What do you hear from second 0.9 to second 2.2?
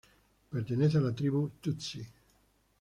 a la tribu Tutsi.